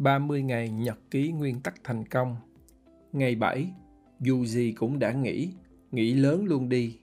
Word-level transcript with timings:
30 0.00 0.42
ngày 0.42 0.68
nhật 0.68 0.98
ký 1.10 1.32
nguyên 1.32 1.60
tắc 1.60 1.74
thành 1.84 2.04
công. 2.04 2.36
Ngày 3.12 3.34
7, 3.34 3.72
dù 4.20 4.44
gì 4.44 4.72
cũng 4.72 4.98
đã 4.98 5.12
nghĩ, 5.12 5.48
nghĩ 5.92 6.14
lớn 6.14 6.44
luôn 6.44 6.68
đi. 6.68 6.98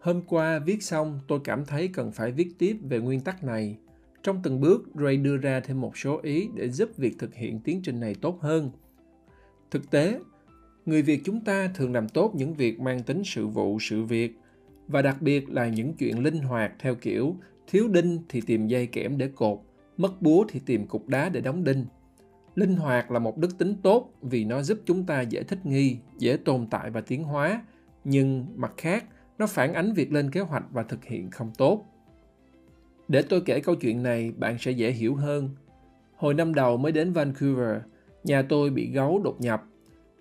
Hôm 0.00 0.22
qua 0.22 0.58
viết 0.58 0.82
xong, 0.82 1.20
tôi 1.28 1.40
cảm 1.44 1.64
thấy 1.64 1.88
cần 1.88 2.12
phải 2.12 2.32
viết 2.32 2.48
tiếp 2.58 2.76
về 2.82 2.98
nguyên 2.98 3.20
tắc 3.20 3.44
này. 3.44 3.76
Trong 4.22 4.40
từng 4.42 4.60
bước, 4.60 4.88
Ray 4.94 5.16
đưa 5.16 5.36
ra 5.36 5.60
thêm 5.60 5.80
một 5.80 5.96
số 5.96 6.20
ý 6.22 6.48
để 6.54 6.68
giúp 6.68 6.90
việc 6.96 7.18
thực 7.18 7.34
hiện 7.34 7.60
tiến 7.60 7.80
trình 7.84 8.00
này 8.00 8.14
tốt 8.14 8.38
hơn. 8.40 8.70
Thực 9.70 9.90
tế, 9.90 10.20
người 10.86 11.02
Việt 11.02 11.20
chúng 11.24 11.44
ta 11.44 11.70
thường 11.74 11.92
làm 11.92 12.08
tốt 12.08 12.32
những 12.34 12.54
việc 12.54 12.80
mang 12.80 13.02
tính 13.02 13.22
sự 13.24 13.46
vụ, 13.46 13.78
sự 13.80 14.02
việc, 14.02 14.38
và 14.88 15.02
đặc 15.02 15.22
biệt 15.22 15.50
là 15.50 15.68
những 15.68 15.94
chuyện 15.94 16.22
linh 16.22 16.38
hoạt 16.38 16.72
theo 16.78 16.94
kiểu 16.94 17.36
thiếu 17.66 17.88
đinh 17.88 18.18
thì 18.28 18.40
tìm 18.40 18.66
dây 18.66 18.86
kẽm 18.86 19.18
để 19.18 19.28
cột, 19.34 19.58
mất 20.02 20.22
búa 20.22 20.44
thì 20.48 20.60
tìm 20.66 20.86
cục 20.86 21.08
đá 21.08 21.28
để 21.28 21.40
đóng 21.40 21.64
đinh. 21.64 21.86
Linh 22.54 22.76
hoạt 22.76 23.10
là 23.10 23.18
một 23.18 23.38
đức 23.38 23.58
tính 23.58 23.74
tốt 23.82 24.12
vì 24.22 24.44
nó 24.44 24.62
giúp 24.62 24.78
chúng 24.84 25.06
ta 25.06 25.20
dễ 25.20 25.42
thích 25.42 25.66
nghi, 25.66 25.96
dễ 26.18 26.36
tồn 26.36 26.66
tại 26.70 26.90
và 26.90 27.00
tiến 27.00 27.24
hóa, 27.24 27.62
nhưng 28.04 28.46
mặt 28.54 28.72
khác, 28.76 29.04
nó 29.38 29.46
phản 29.46 29.74
ánh 29.74 29.92
việc 29.92 30.12
lên 30.12 30.30
kế 30.30 30.40
hoạch 30.40 30.64
và 30.70 30.82
thực 30.82 31.04
hiện 31.04 31.30
không 31.30 31.50
tốt. 31.58 31.84
Để 33.08 33.22
tôi 33.22 33.40
kể 33.40 33.60
câu 33.60 33.74
chuyện 33.74 34.02
này, 34.02 34.32
bạn 34.38 34.58
sẽ 34.58 34.70
dễ 34.70 34.90
hiểu 34.90 35.14
hơn. 35.14 35.50
Hồi 36.16 36.34
năm 36.34 36.54
đầu 36.54 36.76
mới 36.76 36.92
đến 36.92 37.12
Vancouver, 37.12 37.76
nhà 38.24 38.42
tôi 38.42 38.70
bị 38.70 38.90
gấu 38.90 39.20
đột 39.24 39.40
nhập. 39.40 39.64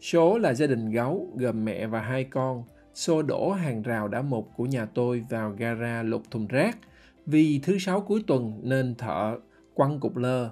Số 0.01 0.37
là 0.37 0.53
gia 0.53 0.67
đình 0.67 0.91
gấu 0.91 1.33
gồm 1.35 1.65
mẹ 1.65 1.87
và 1.87 2.01
hai 2.01 2.23
con, 2.23 2.63
xô 2.93 3.21
đổ 3.21 3.51
hàng 3.51 3.81
rào 3.81 4.07
đã 4.07 4.21
mục 4.21 4.49
của 4.55 4.65
nhà 4.65 4.85
tôi 4.85 5.25
vào 5.29 5.55
gara 5.57 6.03
lục 6.03 6.23
thùng 6.31 6.47
rác 6.47 6.77
vì 7.25 7.59
thứ 7.63 7.77
sáu 7.79 8.01
cuối 8.01 8.23
tuần 8.27 8.59
nên 8.63 8.95
thợ 8.95 9.37
quăng 9.73 9.99
cục 9.99 10.17
lơ. 10.17 10.49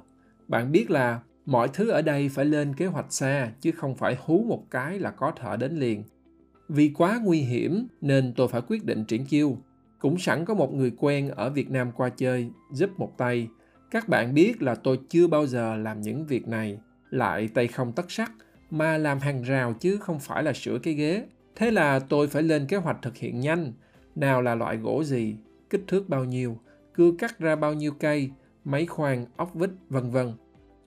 Bạn 0.48 0.72
biết 0.72 0.92
là 0.92 1.20
mọi 1.45 1.67
thứ 1.73 1.89
ở 1.89 2.02
đây 2.02 2.30
phải 2.30 2.45
lên 2.45 2.75
kế 2.75 2.86
hoạch 2.86 3.14
xa 3.14 3.52
chứ 3.61 3.72
không 3.72 3.95
phải 3.95 4.17
hú 4.20 4.45
một 4.48 4.64
cái 4.72 5.00
là 5.00 5.11
có 5.11 5.31
thợ 5.31 5.58
đến 5.58 5.80
liền. 5.80 6.03
Vì 6.70 6.92
quá 6.98 7.20
nguy 7.23 7.39
hiểm 7.39 7.88
nên 8.02 8.34
tôi 8.36 8.48
phải 8.48 8.61
quyết 8.67 8.86
định 8.86 9.06
triển 9.06 9.26
chiêu. 9.26 9.58
Cũng 10.00 10.17
sẵn 10.17 10.45
có 10.45 10.53
một 10.53 10.73
người 10.73 10.92
quen 10.98 11.30
ở 11.30 11.50
Việt 11.50 11.70
Nam 11.72 11.92
qua 11.92 12.09
chơi 12.09 12.50
giúp 12.72 12.89
một 12.98 13.17
tay. 13.17 13.48
Các 13.92 14.09
bạn 14.09 14.34
biết 14.34 14.61
là 14.61 14.76
tôi 14.76 15.00
chưa 15.09 15.28
bao 15.28 15.48
giờ 15.48 15.76
làm 15.76 16.02
những 16.02 16.26
việc 16.26 16.48
này, 16.48 16.80
lại 17.09 17.50
tay 17.54 17.67
không 17.67 17.92
tất 17.92 18.11
sắc 18.11 18.31
mà 18.70 18.98
làm 18.98 19.20
hàng 19.20 19.42
rào 19.42 19.73
chứ 19.73 19.98
không 19.98 20.20
phải 20.20 20.44
là 20.44 20.54
sửa 20.54 20.80
cái 20.80 20.94
ghế. 20.94 21.26
Thế 21.56 21.72
là 21.72 22.00
tôi 22.00 22.28
phải 22.28 22.44
lên 22.44 22.66
kế 22.67 22.78
hoạch 22.78 22.98
thực 23.02 23.17
hiện 23.17 23.39
nhanh, 23.39 23.73
nào 24.16 24.42
là 24.42 24.56
loại 24.56 24.78
gỗ 24.78 25.04
gì, 25.04 25.36
kích 25.70 25.83
thước 25.88 26.09
bao 26.09 26.26
nhiêu, 26.26 26.58
cưa 26.94 27.11
cắt 27.20 27.39
ra 27.39 27.56
bao 27.56 27.73
nhiêu 27.73 27.92
cây, 27.92 28.31
máy 28.66 28.86
khoan, 28.86 29.26
ốc 29.38 29.54
vít, 29.54 29.70
vân 29.90 30.10
vân. 30.10 30.34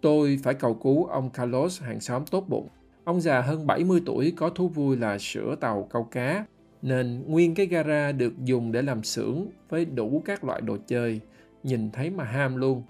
Tôi 0.01 0.39
phải 0.43 0.55
cầu 0.55 0.75
cứu 0.75 1.05
ông 1.05 1.31
Carlos 1.31 1.83
hàng 1.83 2.01
xóm 2.01 2.25
tốt 2.31 2.45
bụng. 2.49 2.69
Ông 3.05 3.21
già 3.21 3.41
hơn 3.41 3.67
70 3.67 4.03
tuổi 4.07 4.33
có 4.37 4.51
thú 4.51 4.69
vui 4.69 4.97
là 4.97 5.19
sửa 5.19 5.55
tàu 5.55 5.89
câu 5.91 6.05
cá, 6.05 6.45
nên 6.83 7.23
nguyên 7.27 7.55
cái 7.55 7.67
gara 7.67 8.13
được 8.13 8.33
dùng 8.45 8.73
để 8.73 8.83
làm 8.83 9.03
xưởng 9.03 9.47
với 9.69 9.85
đủ 9.85 10.23
các 10.25 10.45
loại 10.45 10.61
đồ 10.61 10.77
chơi, 10.87 11.21
nhìn 11.63 11.91
thấy 11.91 12.11
mà 12.11 12.25
ham 12.25 12.57
luôn. 12.57 12.83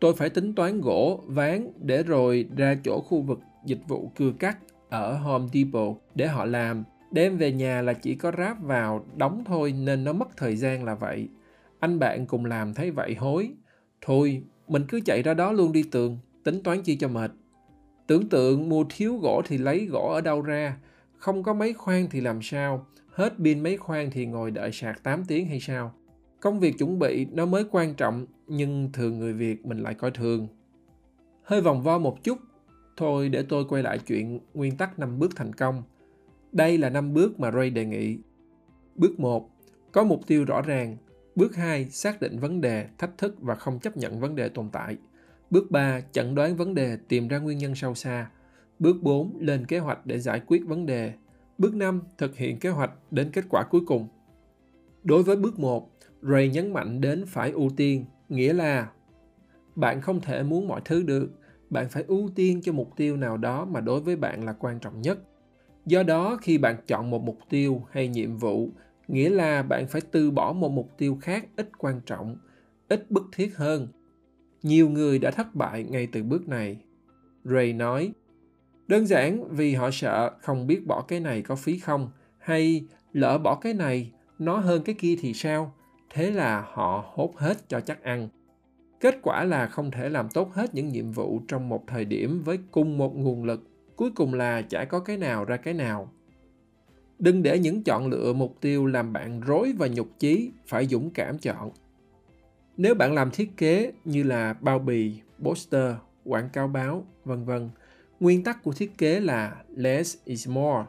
Tôi 0.00 0.14
phải 0.14 0.30
tính 0.30 0.54
toán 0.54 0.80
gỗ, 0.80 1.20
ván 1.26 1.68
để 1.82 2.02
rồi 2.02 2.48
ra 2.56 2.76
chỗ 2.84 3.00
khu 3.00 3.20
vực 3.20 3.40
dịch 3.64 3.80
vụ 3.88 4.10
cưa 4.16 4.32
cắt 4.38 4.58
ở 4.88 5.16
Home 5.16 5.48
Depot 5.52 5.96
để 6.14 6.26
họ 6.26 6.44
làm. 6.44 6.84
Đem 7.10 7.36
về 7.36 7.52
nhà 7.52 7.82
là 7.82 7.92
chỉ 7.92 8.14
có 8.14 8.32
ráp 8.38 8.62
vào, 8.62 9.04
đóng 9.16 9.44
thôi 9.46 9.72
nên 9.72 10.04
nó 10.04 10.12
mất 10.12 10.36
thời 10.36 10.56
gian 10.56 10.84
là 10.84 10.94
vậy. 10.94 11.28
Anh 11.80 11.98
bạn 11.98 12.26
cùng 12.26 12.44
làm 12.44 12.74
thấy 12.74 12.90
vậy 12.90 13.14
hối. 13.14 13.50
Thôi, 14.00 14.42
mình 14.68 14.84
cứ 14.88 15.00
chạy 15.04 15.22
ra 15.22 15.34
đó 15.34 15.52
luôn 15.52 15.72
đi 15.72 15.82
tường, 15.82 16.18
tính 16.44 16.62
toán 16.62 16.82
chi 16.82 16.96
cho 16.96 17.08
mệt. 17.08 17.30
Tưởng 18.06 18.28
tượng 18.28 18.68
mua 18.68 18.84
thiếu 18.88 19.16
gỗ 19.16 19.42
thì 19.46 19.58
lấy 19.58 19.86
gỗ 19.86 20.12
ở 20.14 20.20
đâu 20.20 20.42
ra, 20.42 20.76
không 21.16 21.42
có 21.42 21.54
máy 21.54 21.72
khoan 21.72 22.06
thì 22.10 22.20
làm 22.20 22.42
sao, 22.42 22.86
hết 23.10 23.32
pin 23.44 23.60
máy 23.60 23.76
khoan 23.76 24.10
thì 24.10 24.26
ngồi 24.26 24.50
đợi 24.50 24.72
sạc 24.72 25.02
8 25.02 25.24
tiếng 25.24 25.46
hay 25.46 25.60
sao. 25.60 25.94
Công 26.40 26.60
việc 26.60 26.78
chuẩn 26.78 26.98
bị 26.98 27.26
nó 27.32 27.46
mới 27.46 27.64
quan 27.70 27.94
trọng, 27.94 28.26
nhưng 28.46 28.90
thường 28.92 29.18
người 29.18 29.32
Việt 29.32 29.66
mình 29.66 29.78
lại 29.78 29.94
coi 29.94 30.10
thường. 30.10 30.48
Hơi 31.42 31.60
vòng 31.60 31.82
vo 31.82 31.98
một 31.98 32.24
chút, 32.24 32.38
thôi 32.96 33.28
để 33.28 33.44
tôi 33.48 33.64
quay 33.68 33.82
lại 33.82 33.98
chuyện 33.98 34.40
nguyên 34.54 34.76
tắc 34.76 34.98
5 34.98 35.18
bước 35.18 35.36
thành 35.36 35.52
công. 35.52 35.82
Đây 36.52 36.78
là 36.78 36.90
5 36.90 37.14
bước 37.14 37.40
mà 37.40 37.50
Ray 37.50 37.70
đề 37.70 37.84
nghị. 37.84 38.18
Bước 38.94 39.20
1. 39.20 39.50
Có 39.92 40.04
mục 40.04 40.26
tiêu 40.26 40.44
rõ 40.44 40.62
ràng. 40.62 40.96
Bước 41.36 41.56
2. 41.56 41.90
Xác 41.90 42.20
định 42.20 42.38
vấn 42.38 42.60
đề, 42.60 42.86
thách 42.98 43.18
thức 43.18 43.36
và 43.40 43.54
không 43.54 43.78
chấp 43.78 43.96
nhận 43.96 44.20
vấn 44.20 44.36
đề 44.36 44.48
tồn 44.48 44.68
tại. 44.72 44.96
Bước 45.50 45.70
3. 45.70 46.00
Chẩn 46.12 46.34
đoán 46.34 46.56
vấn 46.56 46.74
đề, 46.74 46.98
tìm 47.08 47.28
ra 47.28 47.38
nguyên 47.38 47.58
nhân 47.58 47.74
sâu 47.74 47.94
xa. 47.94 48.30
Bước 48.78 48.96
4. 49.02 49.36
Lên 49.40 49.66
kế 49.66 49.78
hoạch 49.78 50.06
để 50.06 50.18
giải 50.18 50.40
quyết 50.46 50.62
vấn 50.66 50.86
đề. 50.86 51.12
Bước 51.58 51.74
5. 51.74 52.02
Thực 52.18 52.36
hiện 52.36 52.58
kế 52.58 52.68
hoạch 52.68 52.90
đến 53.10 53.30
kết 53.32 53.44
quả 53.48 53.64
cuối 53.70 53.80
cùng. 53.86 54.08
Đối 55.04 55.22
với 55.22 55.36
bước 55.36 55.58
1, 55.58 55.90
Ray 56.22 56.48
nhấn 56.48 56.72
mạnh 56.72 57.00
đến 57.00 57.24
phải 57.26 57.50
ưu 57.50 57.70
tiên, 57.76 58.04
nghĩa 58.28 58.52
là 58.52 58.90
bạn 59.74 60.00
không 60.00 60.20
thể 60.20 60.42
muốn 60.42 60.68
mọi 60.68 60.80
thứ 60.84 61.02
được, 61.02 61.30
bạn 61.70 61.88
phải 61.88 62.04
ưu 62.06 62.30
tiên 62.34 62.60
cho 62.62 62.72
mục 62.72 62.90
tiêu 62.96 63.16
nào 63.16 63.36
đó 63.36 63.64
mà 63.64 63.80
đối 63.80 64.00
với 64.00 64.16
bạn 64.16 64.44
là 64.44 64.52
quan 64.52 64.78
trọng 64.78 65.00
nhất. 65.00 65.18
Do 65.86 66.02
đó, 66.02 66.38
khi 66.42 66.58
bạn 66.58 66.76
chọn 66.86 67.10
một 67.10 67.22
mục 67.22 67.38
tiêu 67.48 67.82
hay 67.90 68.08
nhiệm 68.08 68.36
vụ, 68.36 68.70
nghĩa 69.08 69.28
là 69.28 69.62
bạn 69.62 69.86
phải 69.86 70.00
từ 70.10 70.30
bỏ 70.30 70.52
một 70.52 70.68
mục 70.68 70.90
tiêu 70.98 71.18
khác 71.20 71.46
ít 71.56 71.70
quan 71.78 72.00
trọng, 72.06 72.36
ít 72.88 73.10
bức 73.10 73.24
thiết 73.32 73.56
hơn. 73.56 73.88
Nhiều 74.62 74.88
người 74.88 75.18
đã 75.18 75.30
thất 75.30 75.54
bại 75.54 75.84
ngay 75.84 76.08
từ 76.12 76.22
bước 76.22 76.48
này. 76.48 76.76
Ray 77.44 77.72
nói, 77.72 78.12
đơn 78.88 79.06
giản 79.06 79.48
vì 79.50 79.74
họ 79.74 79.90
sợ 79.90 80.30
không 80.40 80.66
biết 80.66 80.86
bỏ 80.86 81.02
cái 81.02 81.20
này 81.20 81.42
có 81.42 81.56
phí 81.56 81.78
không, 81.78 82.10
hay 82.38 82.86
lỡ 83.12 83.38
bỏ 83.38 83.54
cái 83.54 83.74
này, 83.74 84.12
nó 84.38 84.56
hơn 84.56 84.82
cái 84.82 84.94
kia 84.98 85.16
thì 85.20 85.34
sao? 85.34 85.74
Thế 86.10 86.30
là 86.30 86.66
họ 86.72 87.04
hốt 87.14 87.32
hết 87.36 87.68
cho 87.68 87.80
chắc 87.80 88.02
ăn. 88.02 88.28
Kết 89.00 89.18
quả 89.22 89.44
là 89.44 89.66
không 89.66 89.90
thể 89.90 90.08
làm 90.08 90.28
tốt 90.28 90.52
hết 90.54 90.74
những 90.74 90.88
nhiệm 90.88 91.12
vụ 91.12 91.40
trong 91.48 91.68
một 91.68 91.84
thời 91.86 92.04
điểm 92.04 92.42
với 92.44 92.58
cùng 92.70 92.98
một 92.98 93.16
nguồn 93.16 93.44
lực. 93.44 93.68
Cuối 93.96 94.10
cùng 94.14 94.34
là 94.34 94.62
chả 94.62 94.84
có 94.84 95.00
cái 95.00 95.16
nào 95.16 95.44
ra 95.44 95.56
cái 95.56 95.74
nào. 95.74 96.12
Đừng 97.24 97.42
để 97.42 97.58
những 97.58 97.82
chọn 97.82 98.06
lựa 98.06 98.32
mục 98.32 98.56
tiêu 98.60 98.86
làm 98.86 99.12
bạn 99.12 99.40
rối 99.40 99.72
và 99.78 99.86
nhục 99.86 100.08
chí, 100.18 100.50
phải 100.66 100.86
dũng 100.86 101.10
cảm 101.10 101.38
chọn. 101.38 101.70
Nếu 102.76 102.94
bạn 102.94 103.14
làm 103.14 103.30
thiết 103.30 103.56
kế 103.56 103.92
như 104.04 104.22
là 104.22 104.54
bao 104.60 104.78
bì, 104.78 105.20
poster, 105.42 105.94
quảng 106.24 106.48
cáo 106.52 106.68
báo, 106.68 107.04
vân 107.24 107.44
vân, 107.44 107.70
nguyên 108.20 108.44
tắc 108.44 108.62
của 108.62 108.72
thiết 108.72 108.98
kế 108.98 109.20
là 109.20 109.56
less 109.76 110.18
is 110.24 110.48
more. 110.48 110.84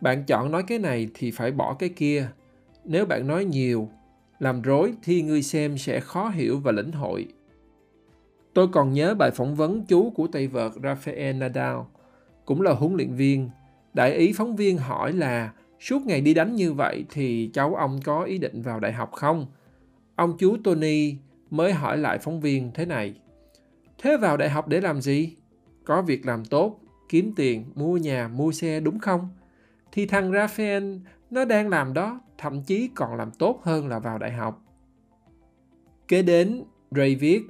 Bạn 0.00 0.24
chọn 0.24 0.52
nói 0.52 0.62
cái 0.66 0.78
này 0.78 1.08
thì 1.14 1.30
phải 1.30 1.52
bỏ 1.52 1.74
cái 1.74 1.88
kia. 1.88 2.28
Nếu 2.84 3.06
bạn 3.06 3.26
nói 3.26 3.44
nhiều, 3.44 3.88
làm 4.38 4.62
rối 4.62 4.94
thì 5.02 5.22
người 5.22 5.42
xem 5.42 5.78
sẽ 5.78 6.00
khó 6.00 6.28
hiểu 6.28 6.60
và 6.60 6.72
lĩnh 6.72 6.92
hội. 6.92 7.26
Tôi 8.54 8.68
còn 8.68 8.92
nhớ 8.92 9.14
bài 9.14 9.30
phỏng 9.30 9.54
vấn 9.54 9.84
chú 9.88 10.10
của 10.10 10.26
tay 10.26 10.46
vợt 10.48 10.72
Rafael 10.72 11.38
Nadal, 11.38 11.76
cũng 12.44 12.60
là 12.60 12.72
huấn 12.72 12.94
luyện 12.94 13.14
viên. 13.14 13.50
Đại 13.94 14.14
ý 14.14 14.32
phóng 14.32 14.56
viên 14.56 14.78
hỏi 14.78 15.12
là 15.12 15.52
suốt 15.80 16.06
ngày 16.06 16.20
đi 16.20 16.34
đánh 16.34 16.54
như 16.54 16.72
vậy 16.72 17.04
thì 17.10 17.50
cháu 17.52 17.74
ông 17.74 18.00
có 18.04 18.22
ý 18.22 18.38
định 18.38 18.62
vào 18.62 18.80
đại 18.80 18.92
học 18.92 19.12
không? 19.12 19.46
Ông 20.16 20.36
chú 20.38 20.56
Tony 20.64 21.16
mới 21.50 21.72
hỏi 21.72 21.98
lại 21.98 22.18
phóng 22.18 22.40
viên 22.40 22.70
thế 22.74 22.86
này. 22.86 23.14
Thế 23.98 24.16
vào 24.16 24.36
đại 24.36 24.50
học 24.50 24.68
để 24.68 24.80
làm 24.80 25.00
gì? 25.00 25.36
Có 25.84 26.02
việc 26.02 26.26
làm 26.26 26.44
tốt, 26.44 26.80
kiếm 27.08 27.32
tiền, 27.36 27.64
mua 27.74 27.96
nhà, 27.96 28.28
mua 28.28 28.52
xe 28.52 28.80
đúng 28.80 28.98
không? 28.98 29.28
Thì 29.92 30.06
thằng 30.06 30.32
Rafael 30.32 30.98
nó 31.30 31.44
đang 31.44 31.68
làm 31.68 31.94
đó, 31.94 32.20
thậm 32.38 32.62
chí 32.62 32.88
còn 32.94 33.16
làm 33.16 33.30
tốt 33.30 33.60
hơn 33.62 33.88
là 33.88 33.98
vào 33.98 34.18
đại 34.18 34.32
học. 34.32 34.62
Kế 36.08 36.22
đến, 36.22 36.62
Ray 36.90 37.14
viết, 37.14 37.42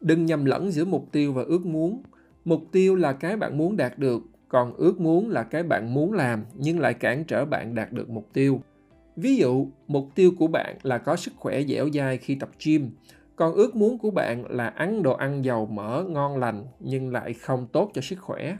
đừng 0.00 0.26
nhầm 0.26 0.44
lẫn 0.44 0.70
giữa 0.70 0.84
mục 0.84 1.08
tiêu 1.12 1.32
và 1.32 1.42
ước 1.42 1.66
muốn. 1.66 2.02
Mục 2.44 2.62
tiêu 2.72 2.94
là 2.96 3.12
cái 3.12 3.36
bạn 3.36 3.58
muốn 3.58 3.76
đạt 3.76 3.98
được, 3.98 4.22
còn 4.48 4.74
ước 4.74 5.00
muốn 5.00 5.30
là 5.30 5.42
cái 5.42 5.62
bạn 5.62 5.94
muốn 5.94 6.12
làm 6.12 6.44
nhưng 6.54 6.80
lại 6.80 6.94
cản 6.94 7.24
trở 7.24 7.44
bạn 7.44 7.74
đạt 7.74 7.92
được 7.92 8.10
mục 8.10 8.28
tiêu. 8.32 8.60
Ví 9.16 9.36
dụ, 9.36 9.66
mục 9.86 10.08
tiêu 10.14 10.30
của 10.38 10.46
bạn 10.46 10.76
là 10.82 10.98
có 10.98 11.16
sức 11.16 11.32
khỏe 11.36 11.62
dẻo 11.62 11.88
dai 11.94 12.18
khi 12.18 12.34
tập 12.34 12.50
gym, 12.64 12.90
còn 13.36 13.54
ước 13.54 13.76
muốn 13.76 13.98
của 13.98 14.10
bạn 14.10 14.44
là 14.48 14.66
ăn 14.66 15.02
đồ 15.02 15.12
ăn 15.12 15.44
giàu 15.44 15.66
mỡ 15.66 16.04
ngon 16.08 16.36
lành 16.36 16.66
nhưng 16.80 17.12
lại 17.12 17.32
không 17.32 17.66
tốt 17.72 17.90
cho 17.94 18.00
sức 18.00 18.18
khỏe. 18.20 18.56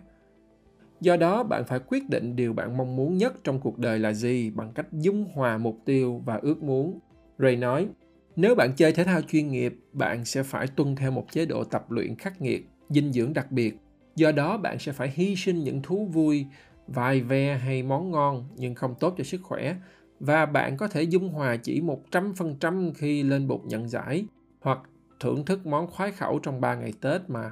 Do 1.01 1.17
đó, 1.17 1.43
bạn 1.43 1.65
phải 1.65 1.79
quyết 1.79 2.09
định 2.09 2.37
điều 2.37 2.53
bạn 2.53 2.77
mong 2.77 2.97
muốn 2.97 3.17
nhất 3.17 3.35
trong 3.45 3.61
cuộc 3.61 3.79
đời 3.79 3.99
là 3.99 4.13
gì 4.13 4.51
bằng 4.51 4.73
cách 4.75 4.87
dung 4.93 5.25
hòa 5.35 5.59
mục 5.59 5.79
tiêu 5.85 6.23
và 6.25 6.39
ước 6.43 6.63
muốn. 6.63 6.99
Ray 7.39 7.57
nói, 7.57 7.89
nếu 8.37 8.55
bạn 8.55 8.73
chơi 8.77 8.93
thể 8.93 9.05
thao 9.05 9.21
chuyên 9.23 9.49
nghiệp, 9.49 9.79
bạn 9.93 10.25
sẽ 10.25 10.43
phải 10.43 10.67
tuân 10.67 10.97
theo 10.97 11.11
một 11.11 11.33
chế 11.33 11.47
độ 11.47 11.65
tập 11.65 11.91
luyện 11.91 12.17
khắc 12.17 12.43
nghiệt, 12.43 12.69
dinh 12.89 13.13
dưỡng 13.13 13.33
đặc 13.33 13.53
biệt. 13.53 13.79
Do 14.19 14.33
đó, 14.33 14.57
bạn 14.57 14.79
sẽ 14.79 14.93
phải 14.93 15.13
hy 15.15 15.37
sinh 15.37 15.65
những 15.65 15.83
thú 15.83 16.07
vui, 16.07 16.47
vài 16.87 17.21
ve 17.21 17.57
hay 17.57 17.83
món 17.83 18.11
ngon 18.11 18.49
nhưng 18.57 18.75
không 18.75 18.95
tốt 19.01 19.15
cho 19.19 19.25
sức 19.25 19.41
khỏe 19.43 19.77
và 20.21 20.47
bạn 20.47 20.77
có 20.77 20.89
thể 20.89 21.03
dung 21.03 21.29
hòa 21.29 21.57
chỉ 21.57 21.81
100% 22.11 22.93
khi 22.95 23.23
lên 23.23 23.49
bục 23.49 23.67
nhận 23.67 23.89
giải 23.89 24.25
hoặc 24.61 24.79
thưởng 25.21 25.45
thức 25.45 25.67
món 25.67 25.87
khoái 25.87 26.13
khẩu 26.13 26.39
trong 26.39 26.61
3 26.61 26.75
ngày 26.75 26.93
Tết 27.01 27.21
mà. 27.29 27.51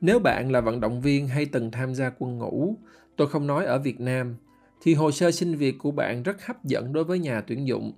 Nếu 0.00 0.18
bạn 0.18 0.52
là 0.52 0.60
vận 0.60 0.80
động 0.80 1.00
viên 1.00 1.28
hay 1.28 1.46
từng 1.46 1.70
tham 1.70 1.94
gia 1.94 2.10
quân 2.18 2.38
ngũ, 2.38 2.74
tôi 3.16 3.28
không 3.28 3.46
nói 3.46 3.64
ở 3.64 3.78
Việt 3.78 4.00
Nam, 4.00 4.36
thì 4.82 4.94
hồ 4.94 5.10
sơ 5.10 5.30
xin 5.30 5.54
việc 5.54 5.74
của 5.78 5.90
bạn 5.90 6.22
rất 6.22 6.46
hấp 6.46 6.64
dẫn 6.64 6.92
đối 6.92 7.04
với 7.04 7.18
nhà 7.18 7.40
tuyển 7.40 7.66
dụng. 7.66 7.92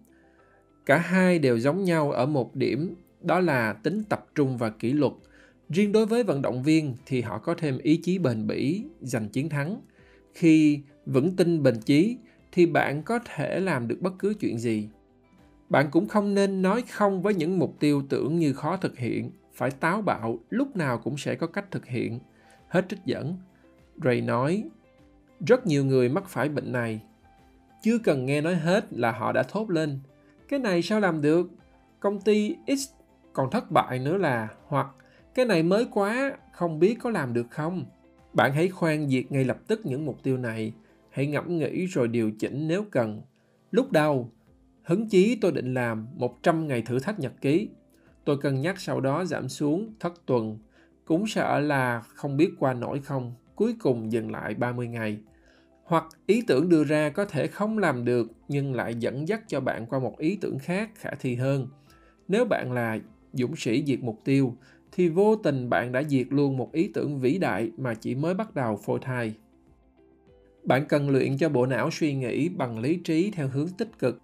Cả 0.87 0.99
hai 0.99 1.38
đều 1.38 1.58
giống 1.58 1.84
nhau 1.84 2.12
ở 2.12 2.26
một 2.26 2.56
điểm, 2.56 2.94
đó 3.22 3.40
là 3.40 3.72
tính 3.72 4.02
tập 4.08 4.26
trung 4.34 4.56
và 4.56 4.70
kỷ 4.70 4.92
luật. 4.92 5.12
Riêng 5.68 5.92
đối 5.92 6.06
với 6.06 6.22
vận 6.22 6.42
động 6.42 6.62
viên 6.62 6.96
thì 7.06 7.22
họ 7.22 7.38
có 7.38 7.54
thêm 7.54 7.78
ý 7.78 7.96
chí 7.96 8.18
bền 8.18 8.46
bỉ, 8.46 8.84
giành 9.00 9.28
chiến 9.28 9.48
thắng. 9.48 9.80
Khi 10.32 10.80
vững 11.06 11.36
tin 11.36 11.62
bền 11.62 11.80
chí 11.80 12.16
thì 12.52 12.66
bạn 12.66 13.02
có 13.02 13.18
thể 13.34 13.60
làm 13.60 13.88
được 13.88 13.98
bất 14.00 14.12
cứ 14.18 14.34
chuyện 14.40 14.58
gì. 14.58 14.88
Bạn 15.68 15.88
cũng 15.90 16.08
không 16.08 16.34
nên 16.34 16.62
nói 16.62 16.82
không 16.82 17.22
với 17.22 17.34
những 17.34 17.58
mục 17.58 17.76
tiêu 17.80 18.02
tưởng 18.08 18.38
như 18.38 18.52
khó 18.52 18.76
thực 18.76 18.98
hiện, 18.98 19.30
phải 19.54 19.70
táo 19.70 20.02
bạo, 20.02 20.38
lúc 20.50 20.76
nào 20.76 20.98
cũng 20.98 21.16
sẽ 21.16 21.34
có 21.34 21.46
cách 21.46 21.70
thực 21.70 21.86
hiện. 21.86 22.18
Hết 22.68 22.88
trích 22.88 23.04
dẫn. 23.04 23.36
Ray 24.04 24.20
nói, 24.20 24.64
rất 25.46 25.66
nhiều 25.66 25.84
người 25.84 26.08
mắc 26.08 26.28
phải 26.28 26.48
bệnh 26.48 26.72
này. 26.72 27.00
Chưa 27.82 27.98
cần 27.98 28.26
nghe 28.26 28.40
nói 28.40 28.54
hết 28.54 28.92
là 28.92 29.12
họ 29.12 29.32
đã 29.32 29.42
thốt 29.42 29.70
lên. 29.70 30.00
Cái 30.48 30.58
này 30.58 30.82
sao 30.82 31.00
làm 31.00 31.20
được? 31.20 31.50
Công 32.00 32.20
ty 32.20 32.56
X 32.66 32.90
còn 33.32 33.50
thất 33.50 33.70
bại 33.70 33.98
nữa 33.98 34.16
là 34.16 34.48
hoặc 34.66 34.86
cái 35.37 35.47
này 35.47 35.62
mới 35.62 35.87
quá, 35.91 36.37
không 36.53 36.79
biết 36.79 36.99
có 37.00 37.11
làm 37.11 37.35
được 37.35 37.47
không? 37.50 37.85
Bạn 38.33 38.53
hãy 38.55 38.69
khoan 38.69 39.09
diệt 39.09 39.33
ngay 39.33 39.44
lập 39.44 39.59
tức 39.67 39.81
những 39.87 40.06
mục 40.06 40.23
tiêu 40.23 40.37
này. 40.37 40.73
Hãy 41.11 41.27
ngẫm 41.27 41.59
nghĩ 41.59 41.87
rồi 41.87 42.09
điều 42.09 42.31
chỉnh 42.31 42.69
nếu 42.69 42.85
cần. 42.91 43.23
Lúc 43.71 43.93
đầu, 43.93 44.31
hứng 44.83 45.09
chí 45.09 45.38
tôi 45.41 45.53
định 45.53 45.75
làm 45.75 46.06
100 46.17 46.69
ngày 46.69 46.83
thử 46.83 46.99
thách 46.99 47.19
nhật 47.21 47.33
ký. 47.41 47.69
Tôi 48.25 48.38
cân 48.38 48.61
nhắc 48.61 48.81
sau 48.81 49.00
đó 49.00 49.25
giảm 49.25 49.49
xuống 49.49 49.94
thất 50.00 50.27
tuần. 50.27 50.59
Cũng 51.05 51.27
sợ 51.27 51.61
là 51.61 52.00
không 52.00 52.37
biết 52.37 52.50
qua 52.59 52.75
nổi 52.75 53.00
không 53.00 53.35
cuối 53.55 53.75
cùng 53.81 54.12
dừng 54.12 54.31
lại 54.31 54.55
30 54.55 54.88
ngày. 54.88 55.19
Hoặc 55.85 56.05
ý 56.27 56.43
tưởng 56.47 56.69
đưa 56.69 56.85
ra 56.85 57.11
có 57.11 57.25
thể 57.25 57.47
không 57.47 57.79
làm 57.79 58.05
được 58.05 58.31
nhưng 58.49 58.75
lại 58.75 58.94
dẫn 58.94 59.29
dắt 59.29 59.41
cho 59.49 59.61
bạn 59.61 59.87
qua 59.87 59.99
một 59.99 60.19
ý 60.19 60.38
tưởng 60.41 60.59
khác 60.59 60.91
khả 60.94 61.11
thi 61.21 61.35
hơn. 61.35 61.69
Nếu 62.29 62.44
bạn 62.44 62.73
là 62.73 62.99
dũng 63.33 63.56
sĩ 63.56 63.85
diệt 63.87 64.03
mục 64.03 64.21
tiêu, 64.25 64.56
thì 64.93 65.09
vô 65.09 65.37
tình 65.37 65.71
bạn 65.71 65.93
đã 65.93 66.03
diệt 66.03 66.27
luôn 66.31 66.56
một 66.56 66.73
ý 66.73 66.91
tưởng 66.94 67.19
vĩ 67.19 67.38
đại 67.38 67.71
mà 67.77 67.94
chỉ 67.94 68.15
mới 68.15 68.35
bắt 68.35 68.55
đầu 68.55 68.77
phôi 68.77 68.99
thai. 69.03 69.35
Bạn 70.65 70.87
cần 70.88 71.11
luyện 71.11 71.38
cho 71.38 71.49
bộ 71.49 71.67
não 71.67 71.91
suy 71.93 72.15
nghĩ 72.15 72.49
bằng 72.49 72.79
lý 72.79 72.97
trí 72.97 73.31
theo 73.31 73.49
hướng 73.49 73.69
tích 73.69 73.99
cực. 73.99 74.21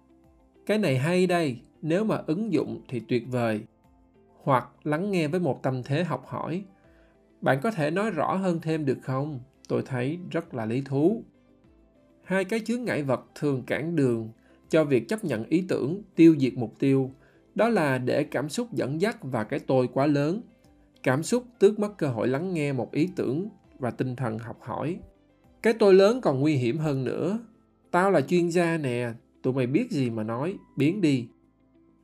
Cái 0.65 0.77
này 0.77 0.97
hay 0.97 1.27
đây, 1.27 1.57
nếu 1.81 2.03
mà 2.03 2.21
ứng 2.27 2.53
dụng 2.53 2.81
thì 2.87 2.99
tuyệt 2.99 3.23
vời. 3.31 3.61
Hoặc 4.43 4.69
lắng 4.83 5.11
nghe 5.11 5.27
với 5.27 5.39
một 5.39 5.63
tâm 5.63 5.83
thế 5.83 6.03
học 6.03 6.25
hỏi, 6.27 6.63
bạn 7.41 7.59
có 7.63 7.71
thể 7.71 7.91
nói 7.91 8.11
rõ 8.11 8.35
hơn 8.35 8.59
thêm 8.61 8.85
được 8.85 8.97
không? 9.01 9.39
Tôi 9.67 9.83
thấy 9.85 10.19
rất 10.31 10.53
là 10.53 10.65
lý 10.65 10.81
thú. 10.81 11.23
Hai 12.23 12.45
cái 12.45 12.59
chướng 12.59 12.83
ngại 12.83 13.03
vật 13.03 13.25
thường 13.35 13.63
cản 13.67 13.95
đường 13.95 14.29
cho 14.69 14.83
việc 14.83 15.07
chấp 15.07 15.23
nhận 15.23 15.45
ý 15.49 15.63
tưởng 15.67 16.01
tiêu 16.15 16.35
diệt 16.39 16.53
mục 16.55 16.79
tiêu, 16.79 17.11
đó 17.55 17.69
là 17.69 17.97
để 17.97 18.23
cảm 18.23 18.49
xúc 18.49 18.73
dẫn 18.73 19.01
dắt 19.01 19.17
và 19.21 19.43
cái 19.43 19.59
tôi 19.59 19.89
quá 19.93 20.07
lớn. 20.07 20.41
Cảm 21.03 21.23
xúc 21.23 21.43
tước 21.59 21.79
mất 21.79 21.97
cơ 21.97 22.07
hội 22.07 22.27
lắng 22.27 22.53
nghe 22.53 22.73
một 22.73 22.91
ý 22.91 23.09
tưởng 23.15 23.49
và 23.79 23.91
tinh 23.91 24.15
thần 24.15 24.39
học 24.39 24.57
hỏi. 24.61 24.99
Cái 25.61 25.73
tôi 25.73 25.93
lớn 25.93 26.21
còn 26.21 26.39
nguy 26.39 26.55
hiểm 26.55 26.77
hơn 26.77 27.03
nữa. 27.03 27.39
Tao 27.91 28.11
là 28.11 28.21
chuyên 28.21 28.51
gia 28.51 28.77
nè, 28.77 29.11
tụi 29.41 29.53
mày 29.53 29.67
biết 29.67 29.91
gì 29.91 30.09
mà 30.09 30.23
nói, 30.23 30.57
biến 30.75 31.01
đi. 31.01 31.27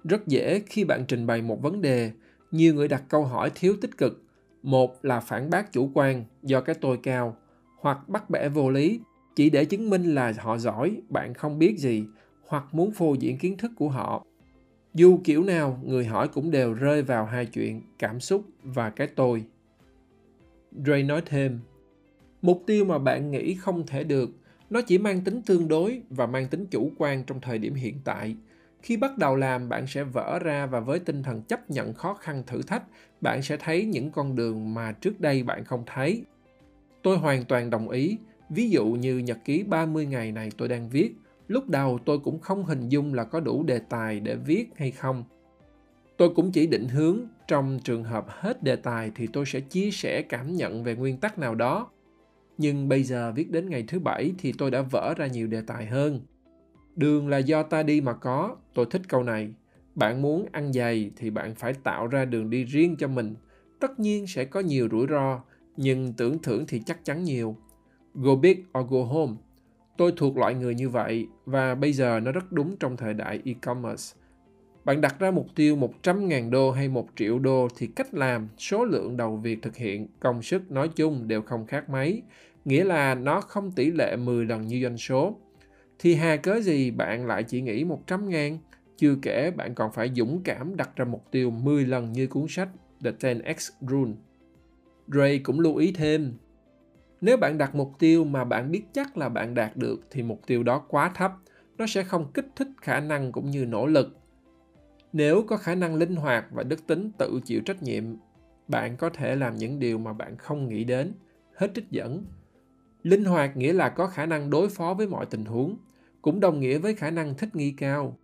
Rất 0.04 0.28
dễ 0.28 0.62
khi 0.66 0.84
bạn 0.84 1.06
trình 1.08 1.28
bày 1.28 1.42
một 1.42 1.62
vấn 1.62 1.82
đề, 1.82 2.12
nhiều 2.52 2.76
người 2.76 2.88
đặt 2.88 3.04
câu 3.10 3.26
hỏi 3.26 3.52
thiếu 3.56 3.76
tích 3.82 3.98
cực 3.98 4.24
một 4.64 5.06
là 5.06 5.20
phản 5.20 5.50
bác 5.50 5.74
chủ 5.74 5.92
quan 5.94 6.26
do 6.44 6.62
cái 6.62 6.76
tôi 6.82 7.00
cao, 7.04 7.38
hoặc 7.80 8.10
bắt 8.10 8.30
bẻ 8.30 8.50
vô 8.50 8.70
lý 8.70 9.00
chỉ 9.36 9.50
để 9.50 9.66
chứng 9.66 9.90
minh 9.90 10.16
là 10.16 10.34
họ 10.40 10.58
giỏi, 10.58 11.02
bạn 11.10 11.34
không 11.34 11.60
biết 11.60 11.80
gì, 11.80 12.06
hoặc 12.48 12.66
muốn 12.72 12.92
phô 12.92 13.14
diễn 13.14 13.38
kiến 13.38 13.58
thức 13.58 13.72
của 13.76 13.90
họ. 13.90 14.26
Dù 14.94 15.20
kiểu 15.24 15.44
nào, 15.44 15.80
người 15.84 16.06
hỏi 16.06 16.28
cũng 16.28 16.52
đều 16.52 16.74
rơi 16.74 17.02
vào 17.02 17.26
hai 17.26 17.46
chuyện 17.46 17.82
cảm 18.00 18.20
xúc 18.20 18.46
và 18.64 18.90
cái 18.90 19.08
tôi. 19.08 19.46
Ray 20.86 21.04
nói 21.04 21.22
thêm, 21.26 21.60
mục 22.42 22.64
tiêu 22.68 22.86
mà 22.86 22.98
bạn 22.98 23.32
nghĩ 23.32 23.56
không 23.56 23.86
thể 23.88 24.04
được, 24.04 24.30
nó 24.70 24.82
chỉ 24.82 24.98
mang 24.98 25.22
tính 25.22 25.42
tương 25.46 25.68
đối 25.68 26.02
và 26.10 26.26
mang 26.26 26.48
tính 26.48 26.66
chủ 26.72 26.92
quan 26.98 27.24
trong 27.24 27.42
thời 27.42 27.58
điểm 27.58 27.74
hiện 27.74 27.96
tại– 28.04 28.36
khi 28.82 28.98
bắt 28.98 29.18
đầu 29.18 29.36
làm 29.36 29.70
bạn 29.70 29.88
sẽ 29.88 30.04
vỡ 30.04 30.40
ra 30.40 30.66
và 30.66 30.80
với 30.80 31.00
tinh 31.00 31.24
thần 31.24 31.42
chấp 31.42 31.70
nhận 31.70 31.94
khó 31.94 32.14
khăn 32.14 32.44
thử 32.48 32.62
thách 32.62 32.84
bạn 33.22 33.42
sẽ 33.42 33.58
thấy 33.58 33.86
những 33.86 34.12
con 34.12 34.36
đường 34.36 34.74
mà 34.74 34.92
trước 34.92 35.22
đây 35.22 35.44
bạn 35.44 35.64
không 35.66 35.84
thấy. 35.86 36.24
Tôi 37.02 37.18
hoàn 37.18 37.46
toàn 37.46 37.70
đồng 37.70 37.90
ý. 37.90 38.18
Ví 38.50 38.70
dụ 38.70 38.86
như 38.86 39.18
nhật 39.18 39.38
ký 39.46 39.64
30 39.64 40.06
ngày 40.06 40.32
này 40.32 40.52
tôi 40.58 40.68
đang 40.68 40.90
viết 40.90 41.12
lúc 41.50 41.70
đầu 41.70 42.00
tôi 42.06 42.20
cũng 42.20 42.40
không 42.40 42.66
hình 42.66 42.90
dung 42.90 43.14
là 43.14 43.24
có 43.24 43.40
đủ 43.40 43.64
đề 43.64 43.80
tài 43.80 44.20
để 44.20 44.36
viết 44.36 44.70
hay 44.76 44.92
không 44.92 45.24
tôi 46.18 46.30
cũng 46.36 46.52
chỉ 46.52 46.68
định 46.68 46.88
hướng 46.88 47.20
trong 47.48 47.80
trường 47.84 48.04
hợp 48.04 48.26
hết 48.30 48.64
đề 48.64 48.76
tài 48.76 49.12
thì 49.16 49.28
tôi 49.34 49.46
sẽ 49.46 49.60
chia 49.60 49.92
sẻ 49.92 50.22
cảm 50.22 50.56
nhận 50.56 50.84
về 50.84 50.96
nguyên 50.96 51.18
tắc 51.18 51.40
nào 51.40 51.56
đó 51.56 51.92
nhưng 52.58 52.90
bây 52.90 53.04
giờ 53.04 53.32
viết 53.36 53.52
đến 53.52 53.70
ngày 53.70 53.84
thứ 53.88 54.00
bảy 54.00 54.32
thì 54.38 54.54
tôi 54.58 54.72
đã 54.72 54.82
vỡ 54.82 55.14
ra 55.18 55.28
nhiều 55.28 55.48
đề 55.48 55.62
tài 55.62 55.86
hơn 55.86 56.22
Đường 57.00 57.28
là 57.28 57.38
do 57.38 57.64
ta 57.64 57.84
đi 57.84 58.02
mà 58.02 58.14
có, 58.14 58.56
tôi 58.74 58.86
thích 58.92 59.02
câu 59.08 59.24
này. 59.24 59.54
Bạn 59.96 60.22
muốn 60.22 60.46
ăn 60.52 60.74
dày 60.74 61.12
thì 61.16 61.30
bạn 61.30 61.56
phải 61.56 61.74
tạo 61.74 62.08
ra 62.08 62.26
đường 62.26 62.50
đi 62.50 62.64
riêng 62.64 62.96
cho 63.00 63.08
mình. 63.08 63.36
Tất 63.80 64.00
nhiên 64.00 64.28
sẽ 64.28 64.46
có 64.46 64.60
nhiều 64.60 64.88
rủi 64.92 65.08
ro, 65.08 65.44
nhưng 65.78 66.14
tưởng 66.14 66.40
thưởng 66.40 66.66
thì 66.68 66.82
chắc 66.86 67.06
chắn 67.06 67.24
nhiều. 67.24 67.56
Go 68.14 68.36
big 68.36 68.64
or 68.80 68.90
go 68.90 69.04
home. 69.04 69.34
Tôi 70.00 70.14
thuộc 70.18 70.38
loại 70.38 70.56
người 70.56 70.76
như 70.76 70.90
vậy 70.90 71.28
và 71.46 71.76
bây 71.76 71.94
giờ 71.94 72.20
nó 72.20 72.32
rất 72.32 72.52
đúng 72.52 72.76
trong 72.80 72.98
thời 72.98 73.14
đại 73.14 73.40
e-commerce. 73.46 74.20
Bạn 74.86 75.02
đặt 75.02 75.20
ra 75.20 75.32
mục 75.32 75.48
tiêu 75.56 75.78
100.000 76.04 76.50
đô 76.50 76.72
hay 76.72 76.88
1 76.88 77.08
triệu 77.16 77.40
đô 77.40 77.68
thì 77.78 77.88
cách 77.88 78.14
làm, 78.14 78.48
số 78.58 78.86
lượng 78.86 79.18
đầu 79.18 79.38
việc 79.38 79.62
thực 79.62 79.76
hiện, 79.76 80.08
công 80.20 80.42
sức 80.42 80.72
nói 80.72 80.90
chung 80.96 81.28
đều 81.28 81.42
không 81.42 81.66
khác 81.66 81.90
mấy. 81.90 82.22
Nghĩa 82.66 82.84
là 82.84 83.16
nó 83.16 83.42
không 83.42 83.72
tỷ 83.72 83.92
lệ 83.92 84.16
10 84.16 84.46
lần 84.46 84.68
như 84.68 84.82
doanh 84.84 84.98
số 84.98 85.36
thì 86.00 86.16
hà 86.16 86.36
cớ 86.36 86.60
gì 86.62 86.92
bạn 86.92 87.28
lại 87.28 87.44
chỉ 87.44 87.62
nghĩ 87.62 87.84
100.000? 87.84 88.58
Chưa 88.98 89.16
kể 89.22 89.52
bạn 89.52 89.76
còn 89.76 89.92
phải 89.92 90.12
dũng 90.16 90.42
cảm 90.44 90.76
đặt 90.76 90.90
ra 90.96 91.06
mục 91.06 91.32
tiêu 91.32 91.52
10 91.52 91.86
lần 91.86 92.12
như 92.12 92.28
cuốn 92.28 92.46
sách 92.50 92.70
The 93.04 93.12
10X 93.12 93.72
Rule. 93.90 94.14
Ray 95.08 95.40
cũng 95.40 95.60
lưu 95.60 95.76
ý 95.76 95.92
thêm, 95.92 96.34
nếu 97.22 97.38
bạn 97.38 97.58
đặt 97.58 97.76
mục 97.76 97.92
tiêu 98.00 98.24
mà 98.24 98.44
bạn 98.44 98.72
biết 98.72 98.84
chắc 98.94 99.18
là 99.18 99.30
bạn 99.30 99.54
đạt 99.54 99.78
được 99.78 100.02
thì 100.12 100.24
mục 100.24 100.42
tiêu 100.48 100.64
đó 100.64 100.80
quá 100.88 101.12
thấp, 101.16 101.32
nó 101.78 101.88
sẽ 101.88 102.04
không 102.04 102.32
kích 102.34 102.48
thích 102.56 102.68
khả 102.82 103.00
năng 103.00 103.32
cũng 103.32 103.50
như 103.50 103.66
nỗ 103.66 103.86
lực. 103.86 104.18
Nếu 105.14 105.44
có 105.48 105.58
khả 105.58 105.76
năng 105.76 105.96
linh 105.96 106.16
hoạt 106.16 106.46
và 106.52 106.64
đức 106.64 106.88
tính 106.88 107.12
tự 107.18 107.40
chịu 107.46 107.62
trách 107.66 107.84
nhiệm, 107.84 108.04
bạn 108.68 108.98
có 108.98 109.10
thể 109.10 109.36
làm 109.36 109.58
những 109.58 109.80
điều 109.80 109.98
mà 109.98 110.14
bạn 110.14 110.38
không 110.38 110.70
nghĩ 110.70 110.84
đến. 110.84 111.14
Hết 111.56 111.72
trích 111.76 111.92
dẫn. 111.92 112.26
Linh 113.04 113.26
hoạt 113.26 113.58
nghĩa 113.58 113.74
là 113.74 113.90
có 113.90 114.08
khả 114.08 114.26
năng 114.26 114.50
đối 114.50 114.70
phó 114.70 114.94
với 114.94 115.08
mọi 115.08 115.26
tình 115.26 115.46
huống 115.46 115.78
cũng 116.22 116.40
đồng 116.40 116.60
nghĩa 116.60 116.78
với 116.78 116.96
khả 116.96 117.10
năng 117.10 117.36
thích 117.36 117.56
nghi 117.56 117.72
cao. 117.72 118.18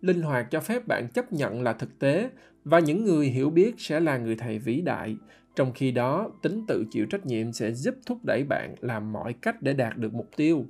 Linh 0.00 0.22
hoạt 0.22 0.50
cho 0.50 0.60
phép 0.60 0.86
bạn 0.86 1.08
chấp 1.08 1.32
nhận 1.32 1.62
là 1.62 1.72
thực 1.72 1.98
tế 1.98 2.30
và 2.64 2.78
những 2.78 3.04
người 3.04 3.26
hiểu 3.26 3.50
biết 3.50 3.74
sẽ 3.78 4.00
là 4.00 4.18
người 4.18 4.36
thầy 4.36 4.58
vĩ 4.58 4.80
đại. 4.80 5.16
Trong 5.56 5.72
khi 5.72 5.90
đó, 5.90 6.30
tính 6.42 6.64
tự 6.68 6.84
chịu 6.90 7.06
trách 7.06 7.26
nhiệm 7.26 7.52
sẽ 7.52 7.72
giúp 7.72 7.94
thúc 8.06 8.18
đẩy 8.24 8.44
bạn 8.44 8.74
làm 8.80 9.12
mọi 9.12 9.32
cách 9.32 9.62
để 9.62 9.72
đạt 9.72 9.96
được 9.96 10.14
mục 10.14 10.28
tiêu. 10.36 10.64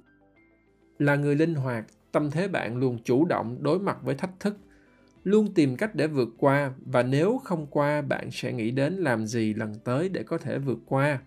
Là 0.98 1.16
người 1.16 1.36
linh 1.36 1.54
hoạt, 1.54 1.84
tâm 2.12 2.30
thế 2.30 2.48
bạn 2.48 2.76
luôn 2.76 2.98
chủ 3.04 3.24
động 3.24 3.62
đối 3.62 3.78
mặt 3.78 3.98
với 4.02 4.14
thách 4.14 4.40
thức, 4.40 4.56
luôn 5.24 5.54
tìm 5.54 5.76
cách 5.76 5.94
để 5.94 6.06
vượt 6.06 6.28
qua 6.38 6.72
và 6.86 7.02
nếu 7.02 7.38
không 7.44 7.66
qua 7.66 8.02
bạn 8.02 8.30
sẽ 8.30 8.52
nghĩ 8.52 8.70
đến 8.70 8.94
làm 8.94 9.26
gì 9.26 9.54
lần 9.54 9.74
tới 9.84 10.08
để 10.08 10.22
có 10.22 10.38
thể 10.38 10.58
vượt 10.58 10.78
qua. 10.86 11.20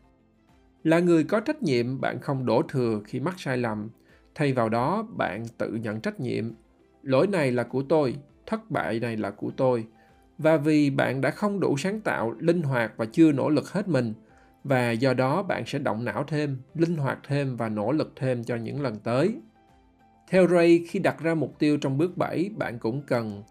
Là 0.84 1.00
người 1.00 1.24
có 1.24 1.40
trách 1.40 1.64
nhiệm, 1.64 2.02
bạn 2.02 2.20
không 2.22 2.46
đổ 2.46 2.62
thừa 2.70 3.02
khi 3.06 3.20
mắc 3.20 3.36
sai 3.38 3.58
lầm, 3.58 3.90
thay 4.36 4.54
vào 4.54 4.70
đó 4.70 5.08
bạn 5.18 5.46
tự 5.58 5.76
nhận 5.76 6.02
trách 6.02 6.20
nhiệm 6.20 6.52
lỗi 7.04 7.28
này 7.28 7.52
là 7.52 7.64
của 7.64 7.84
tôi 7.90 8.16
thất 8.46 8.72
bại 8.72 9.00
này 9.00 9.18
là 9.18 9.32
của 9.32 9.52
tôi. 9.58 9.86
Và 10.38 10.58
vì 10.58 10.90
bạn 10.90 11.22
đã 11.22 11.32
không 11.32 11.60
đủ 11.60 11.78
sáng 11.78 12.02
tạo 12.02 12.36
linh 12.40 12.62
hoạt 12.62 12.94
và 12.98 13.06
chưa 13.06 13.32
nỗ 13.32 13.50
lực 13.50 13.72
hết 13.72 13.88
mình 13.88 14.14
và 14.64 14.92
do 14.92 15.14
đó 15.14 15.44
bạn 15.44 15.64
sẽ 15.66 15.80
động 15.80 16.06
não 16.06 16.24
thêm 16.28 16.58
linh 16.76 16.96
hoạt 16.96 17.20
thêm 17.28 17.56
và 17.56 17.70
nỗ 17.70 17.92
lực 17.92 18.14
thêm 18.16 18.44
cho 18.44 18.56
những 18.56 18.82
lần 18.82 19.00
tới. 19.00 19.36
Theo 20.30 20.48
Ray, 20.48 20.86
khi 20.90 21.00
đặt 21.00 21.20
ra 21.20 21.36
mục 21.36 21.60
tiêu 21.60 21.78
trong 21.78 21.98
bước 21.98 22.18
7, 22.18 22.50
bạn 22.58 22.80
cũng 22.80 23.02
cần 23.02 23.44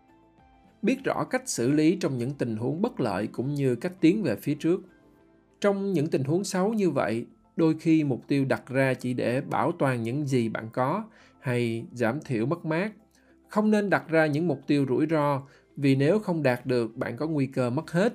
biết 0.82 1.04
rõ 1.04 1.24
cách 1.24 1.42
xử 1.46 1.70
lý 1.70 1.96
trong 2.00 2.18
những 2.18 2.30
tình 2.30 2.56
huống 2.56 2.82
bất 2.82 3.00
lợi 3.00 3.26
cũng 3.26 3.54
như 3.54 3.74
cách 3.74 3.92
tiến 4.00 4.22
về 4.22 4.36
phía 4.36 4.54
trước. 4.54 4.80
Trong 5.60 5.92
những 5.92 6.06
tình 6.06 6.24
huống 6.24 6.44
xấu 6.44 6.72
như 6.72 6.90
vậy, 6.90 7.26
đôi 7.56 7.74
khi 7.80 8.04
mục 8.04 8.28
tiêu 8.28 8.44
đặt 8.44 8.62
ra 8.68 8.94
chỉ 8.94 9.14
để 9.14 9.40
bảo 9.40 9.72
toàn 9.72 10.02
những 10.02 10.26
gì 10.26 10.48
bạn 10.48 10.68
có 10.72 11.04
hay 11.40 11.84
giảm 11.92 12.20
thiểu 12.20 12.46
mất 12.46 12.64
mát 12.64 12.92
không 13.52 13.70
nên 13.70 13.90
đặt 13.90 14.08
ra 14.08 14.26
những 14.26 14.48
mục 14.48 14.60
tiêu 14.66 14.86
rủi 14.88 15.06
ro, 15.10 15.42
vì 15.76 15.96
nếu 15.96 16.18
không 16.18 16.42
đạt 16.42 16.66
được, 16.66 16.96
bạn 16.96 17.16
có 17.16 17.26
nguy 17.26 17.46
cơ 17.46 17.70
mất 17.70 17.90
hết. 17.90 18.14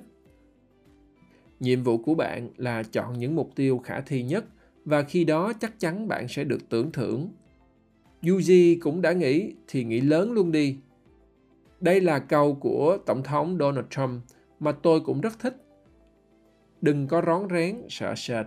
Nhiệm 1.60 1.82
vụ 1.82 1.98
của 1.98 2.14
bạn 2.14 2.48
là 2.56 2.82
chọn 2.82 3.18
những 3.18 3.36
mục 3.36 3.50
tiêu 3.54 3.78
khả 3.78 4.00
thi 4.00 4.22
nhất, 4.22 4.44
và 4.84 5.02
khi 5.02 5.24
đó 5.24 5.52
chắc 5.60 5.80
chắn 5.80 6.08
bạn 6.08 6.28
sẽ 6.28 6.44
được 6.44 6.68
tưởng 6.68 6.92
thưởng. 6.92 7.28
Yuji 8.22 8.76
cũng 8.80 9.02
đã 9.02 9.12
nghĩ, 9.12 9.54
thì 9.68 9.84
nghĩ 9.84 10.00
lớn 10.00 10.32
luôn 10.32 10.52
đi. 10.52 10.76
Đây 11.80 12.00
là 12.00 12.18
câu 12.18 12.54
của 12.54 12.98
tổng 13.06 13.22
thống 13.22 13.56
donald 13.60 13.86
trump, 13.90 14.22
mà 14.60 14.72
tôi 14.72 15.00
cũng 15.00 15.20
rất 15.20 15.38
thích. 15.38 15.56
Đừng 16.80 17.06
có 17.06 17.22
rón 17.26 17.48
rén, 17.50 17.82
sợ 17.88 18.14
sệt. 18.16 18.46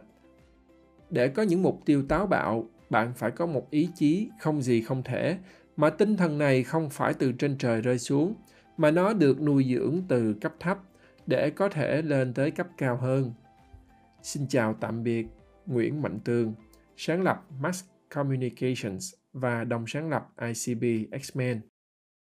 Để 1.10 1.28
có 1.28 1.44
những 1.44 1.64
mục 1.64 1.80
tiêu 1.86 2.04
táo 2.08 2.28
bạo, 2.28 2.66
bạn 2.90 3.14
phải 3.16 3.32
có 3.32 3.46
một 3.46 3.70
ý 3.70 3.90
chí 3.96 4.30
không 4.40 4.62
gì 4.62 4.82
không 4.82 5.04
thể 5.04 5.38
mà 5.78 5.90
tinh 5.90 6.18
thần 6.18 6.38
này 6.38 6.64
không 6.64 6.90
phải 6.90 7.14
từ 7.14 7.32
trên 7.32 7.58
trời 7.58 7.82
rơi 7.82 8.00
xuống, 8.00 8.36
mà 8.78 8.92
nó 8.92 9.14
được 9.14 9.42
nuôi 9.42 9.66
dưỡng 9.70 10.02
từ 10.08 10.34
cấp 10.42 10.54
thấp 10.60 10.80
để 11.28 11.50
có 11.50 11.70
thể 11.70 12.02
lên 12.02 12.34
tới 12.34 12.52
cấp 12.52 12.68
cao 12.78 12.98
hơn. 12.98 13.34
Xin 14.24 14.48
chào 14.48 14.74
tạm 14.74 15.04
biệt, 15.04 15.28
nguyễn 15.66 16.02
mạnh 16.02 16.20
tường, 16.24 16.54
sáng 16.98 17.22
lập 17.22 17.46
Max 17.60 17.84
communications 18.10 19.14
và 19.34 19.64
đồng 19.64 19.84
sáng 19.88 20.10
lập 20.10 20.28
icb 20.42 20.84
x-men. 21.12 21.60